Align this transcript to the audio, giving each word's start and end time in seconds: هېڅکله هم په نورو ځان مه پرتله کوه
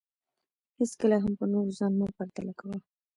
هېڅکله 0.79 1.17
هم 1.23 1.33
په 1.39 1.45
نورو 1.53 1.71
ځان 1.79 1.91
مه 1.99 2.07
پرتله 2.17 2.53
کوه 2.59 2.77